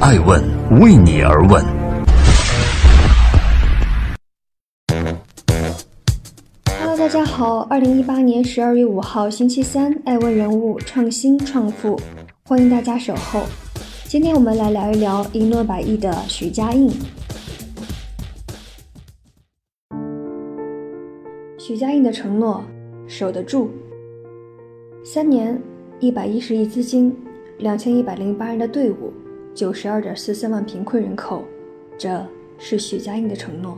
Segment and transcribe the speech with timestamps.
[0.00, 0.40] 爱问
[0.80, 1.60] 为你而问。
[6.78, 11.98] Hello，大家好，二零一八年十二月五号星期三，爱问人物创新创富，
[12.44, 13.42] 欢迎大家守候。
[14.04, 16.88] 今天我们来聊一聊一诺百亿的许家印。
[21.58, 22.64] 许家印的承诺
[23.08, 23.68] 守得住。
[25.04, 25.60] 三年，
[25.98, 27.12] 一百一十亿资金，
[27.58, 29.12] 两千一百零八人的队伍，
[29.58, 31.42] 九十二点四三万贫困人口，
[31.98, 32.24] 这
[32.58, 33.76] 是许家印的承诺。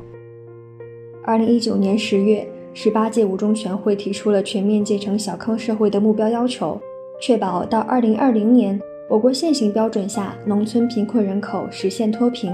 [1.24, 6.78] 二零一九年十月，十八届五中全会提出了全面建成小康社会的目标要求，
[7.18, 12.52] 确保到二零二零年，我国现行标准下农村贫困人口实现脱贫，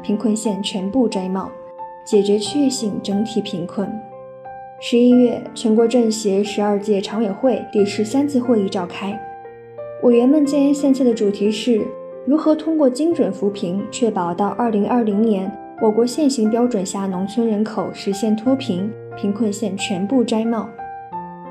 [0.00, 1.50] 贫困县全部摘帽，
[2.06, 3.90] 解决区域性整体贫困。
[4.80, 9.20] 十一月，全国政协十二届常委会第十三次会议召开，
[10.04, 11.84] 委员们建言献策的主题是
[12.28, 15.50] 如何通过精准扶贫，确保到二零二零年，
[15.80, 20.68] 我国现行标准下农村人口实现脱贫，贫困县全部摘帽。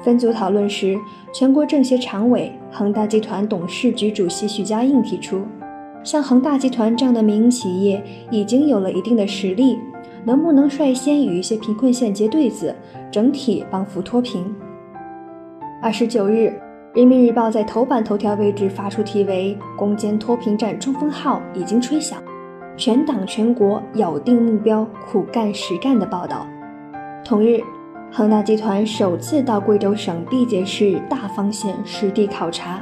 [0.03, 0.95] 分组讨论时，
[1.34, 5.42] 全国政协常委、恒大集团董事局主席许家印提出，
[6.03, 9.80] 像恒大集团这样的民营企业已经有了一定的实力。
[10.25, 12.75] 能不能率先与一些贫困县结对子，
[13.09, 14.45] 整体帮扶脱贫？
[15.81, 16.50] 二十九日，
[16.93, 22.19] 《人民日报》在头版头条位置发出题为“攻坚脱贫战冲锋号已经吹响，
[22.75, 26.47] 全党全国咬定目标，苦干实干”的报道。
[27.23, 27.61] 同日，
[28.11, 32.81] 恒大集团首次到贵州省毕节市大方县实地考察。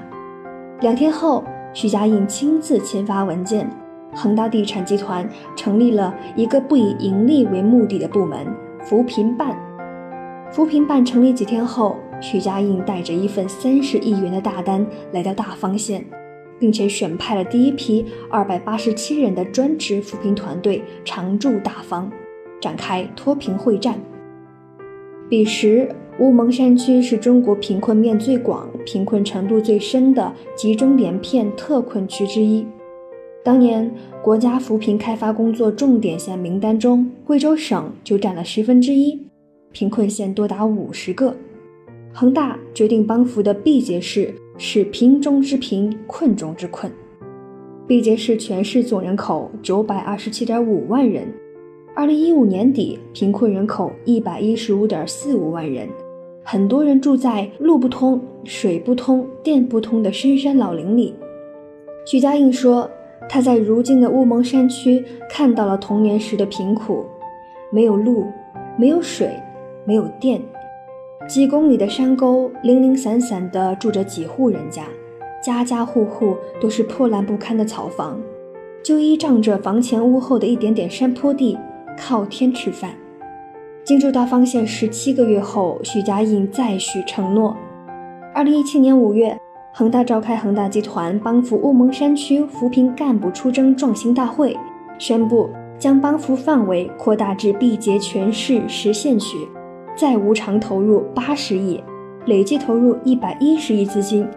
[0.80, 3.70] 两天后，许家印亲自签发文件。
[4.14, 8.48] 恒大地产集团成立了一个不以盈利为目的的部门——
[8.80, 9.58] 扶贫办。
[10.50, 16.06] 扶贫办成立几天后，许家印带着一份三十亿元的大单来到大方县，
[16.60, 22.12] 并且选派了第一批二百八十七人的专职扶贫团队常驻大方，
[22.62, 24.00] 展开脱贫会战。
[25.30, 25.90] 彼时，
[26.20, 32.66] 乌蒙山区是中国贫困面最广、贫困程度最深的集中连片特困区之一。
[33.44, 33.92] 当年
[34.24, 39.20] 国家扶贫开发工作重点县名单中，贵州省就占了十分之一，
[39.72, 41.36] 贫困县多达五十个。
[42.18, 46.90] 恒大决定帮扶的毕节市是贫中之贫，困中之困。
[47.86, 51.28] 毕节市全市总人口九百二十七点五万人，
[51.94, 55.90] 二零一五年底贫困人口一百一十五点四五万人，
[56.42, 61.14] 很多人住在路不通、水不通、电不通的深山老林里。
[62.06, 62.90] 许家印说。
[63.28, 67.04] 他在如今的乌蒙山区看到了童年时的贫苦，
[67.72, 68.28] 没有路，
[68.78, 69.32] 没有水，
[69.84, 70.40] 没有电，
[71.28, 74.84] 几公里的山沟零零散散地住着几户人家，
[75.44, 78.20] 家家户户都是破烂不堪的草房，
[78.84, 81.58] 就依仗着房前屋后的一点点山坡地，
[81.98, 82.92] 靠天吃饭。
[83.84, 87.56] 进驻大方县十七个月后，许家印再续承诺，
[88.34, 89.38] 二零一七年五月。
[89.78, 94.56] 恒大召开恒大集团帮扶乌蒙山区扶贫干部出征壮行大会，
[94.98, 99.38] 宣布将帮扶范围扩大至毕节全市十县区，
[99.96, 101.84] 再无偿投入八十亿，
[102.26, 104.28] 累计投入一百一十亿资金，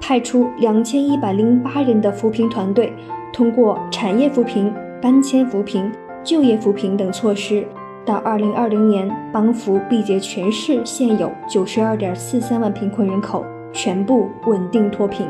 [0.00, 2.92] 派出两千一百零八人的扶贫团队，
[3.32, 5.90] 通过产业扶贫、搬迁扶贫、
[6.22, 7.66] 就业扶贫等措施，
[8.04, 13.44] 到二零二零年帮扶毕节全市现有九十二点四三万贫困人口。
[13.72, 15.26] 全部稳定脱贫，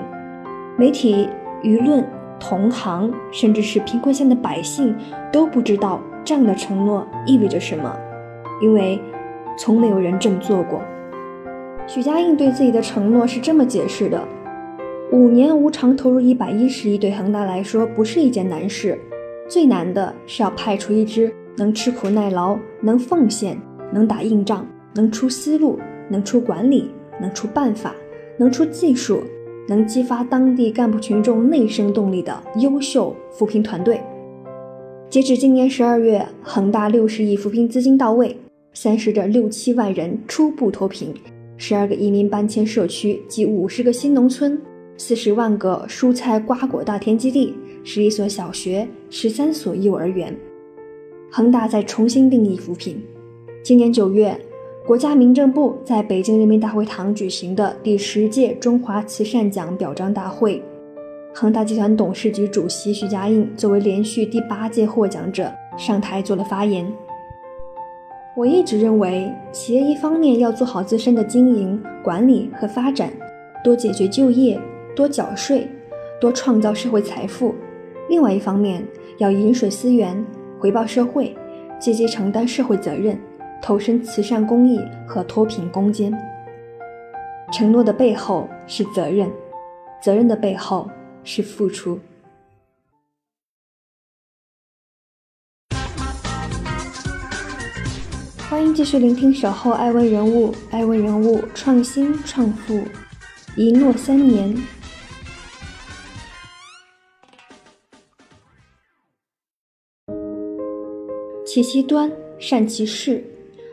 [0.78, 1.28] 媒体、
[1.64, 2.06] 舆论、
[2.38, 4.94] 同行，甚至是贫困县的百姓
[5.32, 7.92] 都不知道这样的承诺意味着什么，
[8.62, 9.00] 因为
[9.56, 10.81] 从没有人这么做过。
[11.87, 14.22] 许家印对自己的承诺是这么解释的：
[15.12, 18.99] 五年无偿投入一百一十亿，对恒大来说不是一件难事，
[19.49, 23.56] 最难的是要派出一支能吃苦耐劳、能奉献、
[23.93, 25.78] 能打硬仗、能出思路、
[26.09, 26.91] 能出管理、
[27.21, 27.95] 能出办法。
[28.39, 29.22] 能出技术、
[29.66, 33.98] 能激发当地干部群众内生动力的优秀扶贫团队。
[35.09, 38.36] 截止今年十二月，恒大六十亿扶贫资金到位，
[38.78, 41.15] 三十点六七万人初步脱贫，
[41.57, 44.61] 十二个移民搬迁社区及五十个新农村，
[44.99, 50.37] 四十万个蔬菜瓜果大田基地，十一所小学，十三所幼儿园。
[51.31, 53.03] 恒大在重新定义扶贫。
[53.65, 54.39] 今年九月。
[54.87, 60.63] 国家民政部在北京人民大会堂举行的第十届中华慈善奖表彰大会，
[61.34, 66.87] 恒大集团董事局主席徐家印作为连续第八届获奖者上台做了发言。
[68.36, 73.10] 我一直认为，企业一方面要做好自身的经营管理和发展，
[73.65, 74.60] 多解决就业，
[74.94, 75.66] 多缴税，
[76.21, 77.54] 多创造社会财富；
[78.10, 78.86] 另外一方面
[79.16, 80.22] 要饮水思源，
[80.60, 81.34] 回报社会，
[81.78, 83.18] 积极承担社会责任，
[83.62, 86.12] 投身慈善公益和脱贫攻坚。
[87.50, 89.30] 承诺的背后是责任，
[90.03, 90.86] 责任的背后
[91.24, 91.98] 是付出。
[98.48, 102.81] 欢迎继续聆听《守候爱问人物》，爱问人物创新创富，
[103.57, 104.57] 一诺三年。
[111.45, 113.25] 其其端，善其事。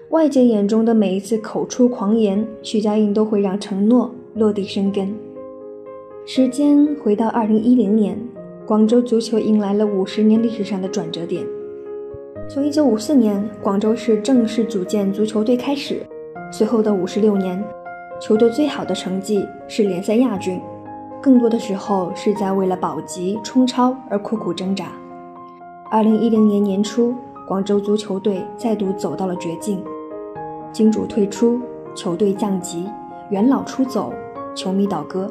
[0.09, 5.15] 外界眼中的每一次口出狂言，许家印都会让承诺落地生根。
[6.25, 8.17] 时间回到二零一零年，
[8.65, 11.45] 广州足球迎来了五十年历史上的转折点。
[12.49, 16.05] 从一九五四年广州市正式组建足球队开始，
[16.51, 17.63] 随后的五十六年，
[18.21, 20.61] 球队最好的成绩是联赛亚军，
[21.21, 24.91] 更多的时候是在为了保级冲超而苦苦挣扎。
[25.89, 27.13] 二零一零年年初。
[27.45, 29.83] 广州足球队再度走到了绝境，
[30.71, 31.59] 金主退出，
[31.93, 32.89] 球队降级，
[33.29, 34.13] 元老出走，
[34.55, 35.29] 球迷倒戈，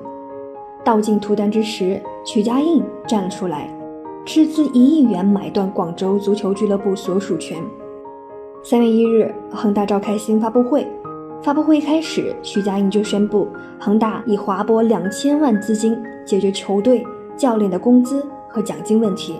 [0.85, 3.67] 道尽涂炭之时，许家印站了出来，
[4.25, 7.61] 斥资一亿元买断广州足球俱乐部所属权。
[8.63, 10.87] 三月一日，恒大召开新发布会，
[11.43, 13.49] 发布会开始，许家印就宣布，
[13.81, 17.05] 恒大以划拨两千万资金解决球队
[17.37, 19.35] 教练的工资和奖金问题。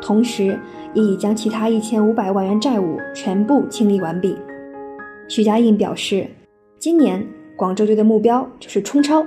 [0.00, 0.58] 同时，
[0.94, 4.34] 也已将其他一千五百万元债务全部清理完毕。
[5.28, 6.26] 许家印表示，
[6.78, 7.22] 今年
[7.54, 9.22] 广州队的目标就是冲超，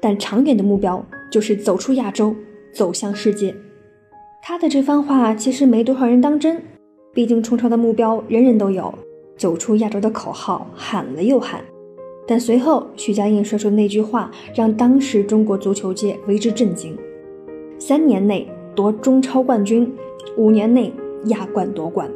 [0.00, 2.32] 但长远的目标就是走出亚洲，
[2.72, 3.52] 走向世界。
[4.42, 6.62] 他的这番话其实没多少人当真，
[7.12, 8.92] 毕竟冲超的目标人人都有，
[9.36, 11.60] 走出亚洲的口号喊了又喊。
[12.26, 16.96] 但随后许家印说出那句话，让当时中国足球界为之震惊：
[17.78, 18.46] 三年内。
[18.72, 19.92] 夺中超冠军，
[20.36, 20.92] 五年内
[21.24, 22.08] 亚冠夺冠。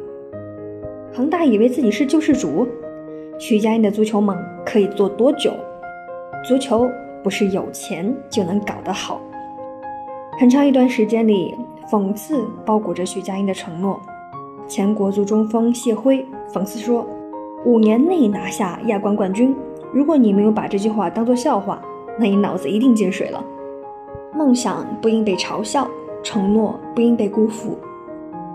[1.13, 2.65] 恒大以为自己是救世主，
[3.37, 4.35] 许家印的足球梦
[4.65, 5.51] 可以做多久？
[6.47, 6.89] 足球
[7.21, 9.21] 不是有钱就能搞得好。
[10.39, 11.53] 很长一段时间里，
[11.89, 13.99] 讽刺包裹着许家印的承诺。
[14.67, 17.05] 前国足中锋谢辉讽刺说
[17.65, 19.55] ：“五年内拿下亚冠冠军，
[19.93, 21.81] 如果你没有把这句话当作笑话，
[22.19, 23.43] 那你脑子一定进水了。
[24.33, 25.87] 梦想不应被嘲笑。”
[26.25, 27.77] 承诺不应被辜负。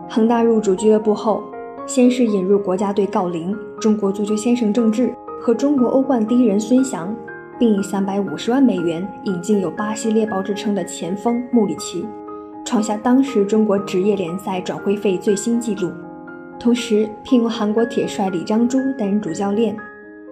[0.09, 1.41] 恒大入主俱乐部后，
[1.87, 7.15] 先是引入国家队郜林、中国足球先生郑智和中国欧冠第一人孙祥，
[7.61, 12.05] 并以三百五十万美元引进有“巴西猎豹”之称的前锋穆里奇，
[12.71, 15.91] 创下当时中国职业联赛转会费最新纪录。
[16.57, 19.77] 同时聘用韩国铁帅李章洙担任主教练，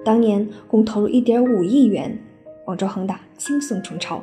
[0.04, 2.16] 当年共投入一点五亿元，
[2.64, 4.22] 广州恒大轻松冲超。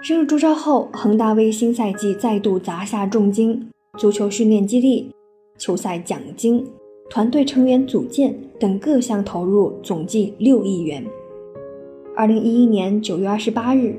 [0.00, 3.68] 升入中超后，恒大为新赛季再度砸下重金，
[3.98, 5.10] 足球训练基地、
[5.58, 6.64] 球赛奖金、
[7.10, 11.04] 团队成员组建等各项投入总计六亿元。
[12.14, 13.96] 二零一一年九月二十八日，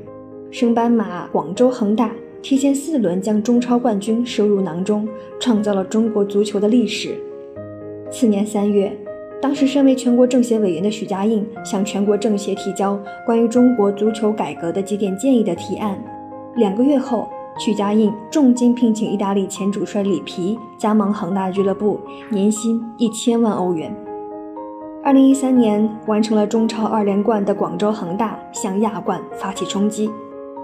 [0.52, 2.16] 升班马广州恒大
[2.48, 5.06] 提前四轮将中超冠军收入囊中，
[5.38, 7.14] 创造了中国足球的历史。
[8.10, 8.90] 次年三月。
[9.42, 16.02] 当时身为全国政协委员的许家印向全国政协提交关于中国足球改革的几点建议的提案。
[16.56, 17.28] 两个月后，
[17.60, 23.94] 许家印重金聘请意大利前主帅里皮加盟恒大俱乐部，年薪一千万欧元。
[25.04, 30.10] 二零一三年完成了中超二连冠的广州恒大向亚冠发起冲击。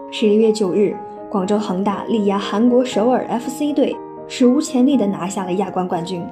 [0.10, 0.96] 十一月九日，
[1.34, 3.98] 广州恒大力压韩国首尔 FC 队，
[4.28, 6.24] 史无前例地拿下了亚冠冠军。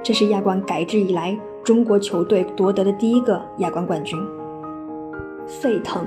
[0.00, 1.36] 这是亚冠改制以来。
[1.64, 4.16] 中国球队夺得的第一个亚冠冠军，
[5.44, 6.06] 沸腾，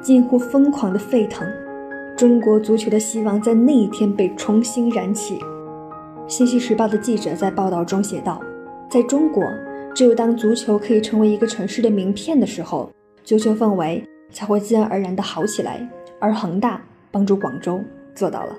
[0.00, 1.44] 近乎疯狂的沸腾，
[2.16, 5.38] 中国足球的希望在那一天被重新燃起。
[6.28, 8.40] 《信息时报》的记者在报道中写道
[8.88, 9.42] ：“在中国，
[9.92, 12.88] 只有当足球可以成为一个城市的名片的时候，
[13.24, 15.84] 足球氛围才会自然而然地好起来。”
[16.20, 16.80] 而恒大
[17.12, 17.80] 帮助广州
[18.14, 18.56] 做到了。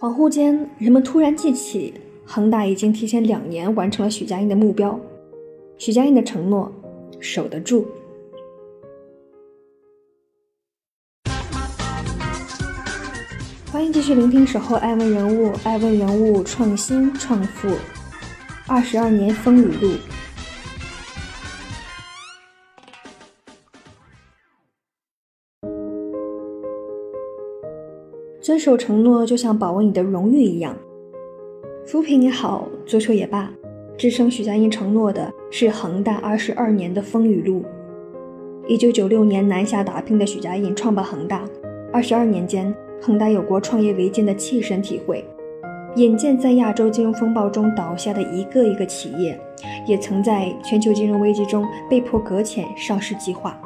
[0.00, 1.94] 恍惚间，人们突然记起。
[2.30, 5.00] 恒大已经提前两年完成了许家印的目标，
[5.78, 6.70] 许家印的承诺
[7.20, 7.88] 守得住。
[13.72, 17.70] 欢迎继续聆听《守候爱问人物》，爱问人物创新创富，
[18.66, 19.94] 二十二年风雨路，
[28.48, 30.74] 遵守承诺就像保卫你的荣誉一样。
[31.84, 33.52] 扶贫也好，足球也罢，
[33.98, 37.62] 支撑许家印承诺的是恒大二十二年的风雨路。
[38.66, 41.44] 一九九六年南下打拼的许家印创办恒大，
[41.92, 45.22] 二十二年间恒大有过创业维艰的切身体会。
[45.96, 49.38] 眼见在亚洲金融风暴中倒下的一个一个企业，
[49.86, 53.60] 也曾在全球金融危机中被迫搁浅上市计划。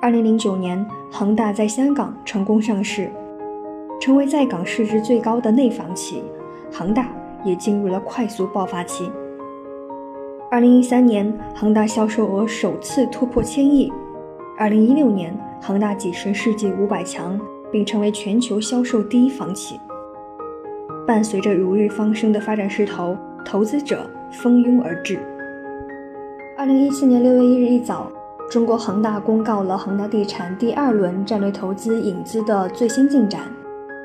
[0.00, 3.10] 二零零九年，恒大在香港成功上市，
[4.04, 6.22] 成为在港市值最高的内房企，
[6.70, 7.08] 恒大
[7.42, 9.10] 也进入了快速爆发期。
[10.50, 13.90] 二零一三年，恒大销售额首次突破千亿；
[14.58, 17.40] 二零一六年，恒大跻身世界五百强，
[17.72, 19.80] 并成为全球销售第一房企。
[21.06, 25.18] 伴随着如日方升的发展势头，投资者蜂拥而至。
[26.58, 28.12] 二零一七年六月一日一早，
[28.50, 33.40] 中国恒大公告了恒大地产第二轮战略投资引资的最新进展。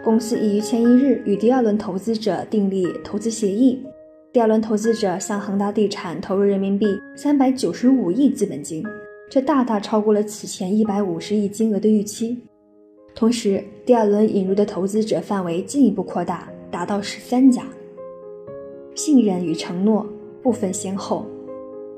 [0.03, 3.83] 公司已于前一日与第二轮投资者订立投资协议，
[4.31, 8.83] 第二轮投资者向恒大地产投入人民币三百九十五亿资本金，
[9.29, 12.37] 这大大超过了此前一百五十亿金额的预期。
[13.13, 16.49] 同时，第二轮引入的投资者范围进一步扩大。
[16.71, 17.63] 达到十三家，
[18.93, 20.05] 信任与承诺
[20.43, 21.25] 不分先后。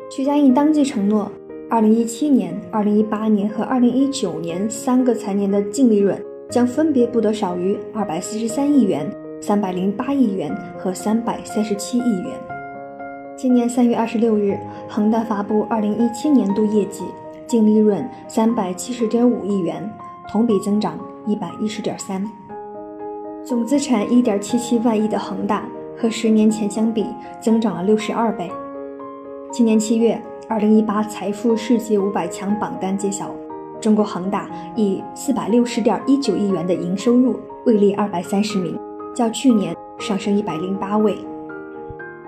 [0.10, 1.30] 许家印当即承诺，
[1.70, 6.18] 二零一七年、二零一八年和二零一九年三个财年的净利润
[6.52, 9.10] 将分别不得少于二百四十三亿元、
[9.42, 12.38] 三百零八亿元和三百三十七亿元。
[13.38, 14.58] 今年三月二十六日，
[14.90, 17.06] 恒大发布二零一七年度业绩，
[17.48, 19.90] 净利润三百七十点五亿元，
[20.30, 22.22] 同比增长一百一十点三。
[23.46, 25.64] 总资产一点七七万亿的恒大，
[25.98, 27.06] 和十年前相比
[27.40, 28.52] 增长了六十二倍。
[29.54, 33.32] 今年七月，二零一八财富世界五百强榜单揭晓，
[33.82, 38.80] 中国恒大以四百六十点一九亿元的营收入位列二百三十名，
[39.16, 41.18] 较去年上升一百零八位。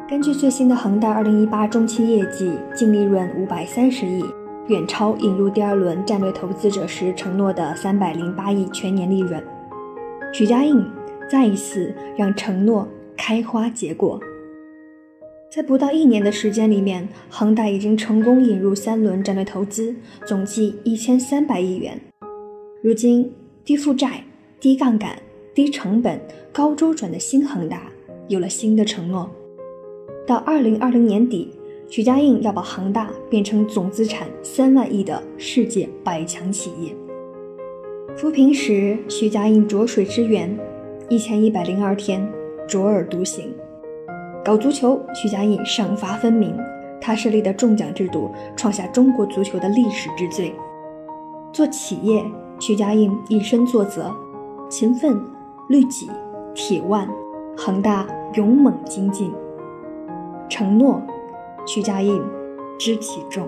[0.09, 4.25] 根据最新的恒大二零一八中期业绩，净利润五百三十亿，
[4.67, 9.41] 远超引入第二轮战略投资者时承诺的三百零八亿全年利润。
[10.33, 10.83] 许家印。
[11.31, 12.85] 再一次让承诺
[13.17, 14.19] 开花结果，
[15.55, 19.95] 在不到一年的时间里面，恒大已经成功引入三轮战略投资，
[20.25, 22.01] 总计一千三百亿元。
[22.81, 23.31] 如今，
[23.63, 24.23] 低负债、
[24.59, 25.15] 低杠杆、
[25.53, 26.19] 低成本、
[26.51, 27.83] 高周转的新恒大
[28.27, 29.29] 有了新的承诺。
[30.25, 31.51] 到二零二零年底，
[31.87, 36.95] 许家印要把恒大变成总资产三万亿的世界百强企业。
[38.17, 40.57] 扶贫时，许家印浊水之源。
[41.09, 42.27] 一千一百零二天，
[42.67, 43.53] 卓尔独行。
[44.43, 46.57] 搞足球，徐家印赏罚分明。
[46.99, 50.53] 他设立的中奖制度创下中国足球的历史之最。
[51.51, 52.23] 做企业，
[52.59, 54.09] 徐家印以身作则，
[54.69, 55.21] 勤奋、
[55.67, 56.09] 律己、
[56.53, 57.07] 铁腕，
[57.57, 59.33] 恒大勇猛精进。
[60.49, 61.01] 承诺，
[61.65, 62.21] 徐家印
[62.79, 63.47] 知其重。